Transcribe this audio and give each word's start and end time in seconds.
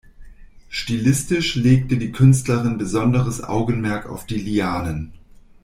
Stilistisch 0.71 1.53
legte 1.53 1.95
die 1.95 2.11
Künstlerin 2.11 2.79
besonderes 2.79 3.43
Augenmerk 3.43 4.07
auf 4.09 4.25
die 4.25 4.39
Lianen. 4.39 5.13